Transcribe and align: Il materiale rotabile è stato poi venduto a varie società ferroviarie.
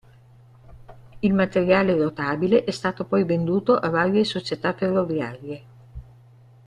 Il 1.19 1.31
materiale 1.35 1.95
rotabile 1.95 2.63
è 2.63 2.71
stato 2.71 3.05
poi 3.05 3.23
venduto 3.23 3.77
a 3.77 3.89
varie 3.89 4.23
società 4.23 4.73
ferroviarie. 4.73 5.65